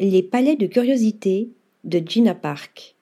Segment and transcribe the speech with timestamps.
[0.00, 1.50] Les palais de curiosité
[1.82, 2.94] de Gina Park.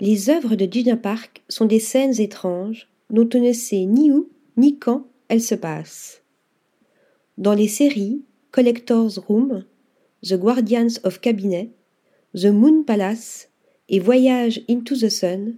[0.00, 4.30] Les œuvres de Gina Park sont des scènes étranges dont on ne sait ni où
[4.56, 6.22] ni quand elles se passent.
[7.36, 9.66] Dans les séries Collector's Room,
[10.22, 11.68] The Guardians of Cabinet,
[12.34, 13.50] The Moon Palace
[13.90, 15.56] et Voyage into the Sun,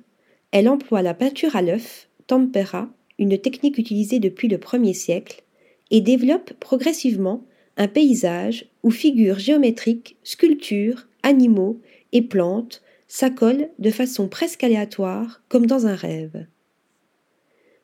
[0.51, 2.91] elle emploie la peinture à l'œuf, tempera,
[3.21, 5.45] une technique utilisée depuis le premier siècle,
[5.93, 7.45] et développe progressivement
[7.79, 11.81] un paysage où figures géométriques, sculptures, animaux
[12.13, 16.47] et plantes s'accolent de façon presque aléatoire comme dans un rêve.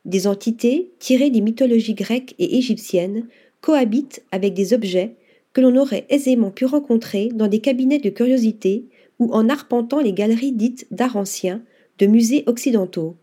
[0.05, 3.29] Des entités tirées des mythologies grecques et égyptiennes
[3.62, 5.15] cohabitent avec des objets
[5.55, 8.84] que l'on aurait aisément pu rencontrer dans des cabinets de curiosité
[9.19, 11.62] ou en arpentant les galeries dites d'art ancien
[11.98, 13.17] de musées occidentaux.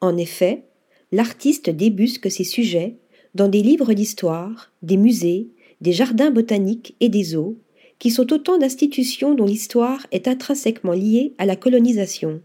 [0.00, 0.62] En effet,
[1.12, 2.96] l'artiste débusque ces sujets
[3.34, 5.48] dans des livres d'histoire, des musées,
[5.84, 7.58] des jardins botaniques et des eaux,
[7.98, 12.40] qui sont autant d'institutions dont l'histoire est intrinsèquement liée à la colonisation.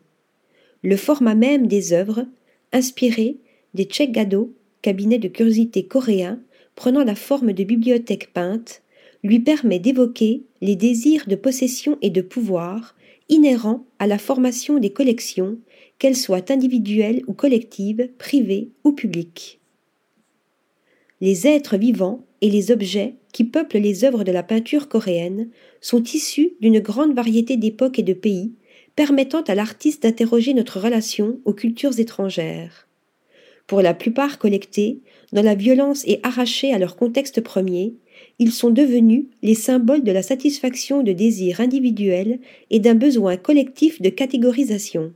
[0.83, 2.25] Le format même des œuvres,
[2.73, 3.37] inspiré
[3.73, 6.41] des Gado, cabinet de curiosité coréen
[6.75, 8.81] prenant la forme de bibliothèque peinte,
[9.23, 12.95] lui permet d'évoquer les désirs de possession et de pouvoir
[13.29, 15.57] inhérents à la formation des collections,
[15.97, 19.61] qu'elles soient individuelles ou collectives, privées ou publiques.
[21.21, 25.49] Les êtres vivants et les objets qui peuplent les œuvres de la peinture coréenne
[25.81, 28.53] sont issus d'une grande variété d'époques et de pays,
[28.95, 32.87] permettant à l'artiste d'interroger notre relation aux cultures étrangères.
[33.67, 34.99] Pour la plupart collectés,
[35.31, 37.93] dans la violence et arrachés à leur contexte premier,
[38.39, 42.39] ils sont devenus les symboles de la satisfaction de désirs individuels
[42.71, 45.13] et d'un besoin collectif de catégorisation.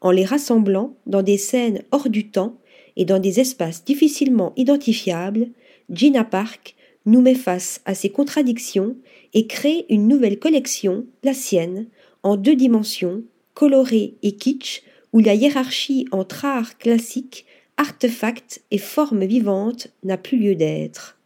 [0.00, 2.56] En les rassemblant dans des scènes hors du temps
[2.96, 5.48] et dans des espaces difficilement identifiables,
[5.92, 8.96] Gina Park nous met face à ces contradictions
[9.34, 11.86] et crée une nouvelle collection, la sienne,
[12.22, 13.22] en deux dimensions,
[13.54, 17.44] colorée et kitsch, où la hiérarchie entre art classique,
[17.76, 21.18] artefact et forme vivante n'a plus lieu d'être.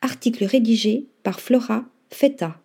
[0.00, 2.61] Article rédigé par Flora Feta.